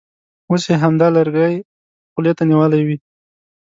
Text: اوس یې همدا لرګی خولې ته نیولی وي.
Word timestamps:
اوس 0.49 0.63
یې 0.69 0.75
همدا 0.83 1.07
لرګی 1.17 1.53
خولې 2.11 2.31
ته 2.37 2.43
نیولی 2.49 2.81
وي. 2.87 2.97